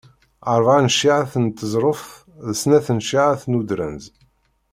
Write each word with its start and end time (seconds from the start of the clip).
Rebεa 0.57 0.79
n 0.85 0.91
cciεat 0.95 1.33
n 1.43 1.45
teẓruft 1.57 2.11
d 2.47 2.49
Snat 2.61 2.87
n 2.95 2.99
cciεat 3.07 3.41
n 3.45 3.57
udrenz. 3.59 4.03